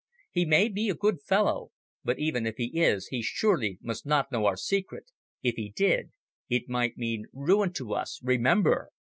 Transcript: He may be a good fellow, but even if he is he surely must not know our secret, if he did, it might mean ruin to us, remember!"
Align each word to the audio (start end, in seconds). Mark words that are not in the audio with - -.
He 0.31 0.45
may 0.45 0.67
be 0.67 0.89
a 0.89 0.95
good 0.95 1.21
fellow, 1.21 1.69
but 2.03 2.17
even 2.17 2.47
if 2.47 2.55
he 2.57 2.81
is 2.81 3.09
he 3.09 3.21
surely 3.21 3.77
must 3.83 4.03
not 4.03 4.31
know 4.31 4.47
our 4.47 4.57
secret, 4.57 5.11
if 5.43 5.53
he 5.57 5.69
did, 5.75 6.09
it 6.49 6.67
might 6.67 6.97
mean 6.97 7.25
ruin 7.33 7.71
to 7.73 7.93
us, 7.93 8.19
remember!" 8.23 8.89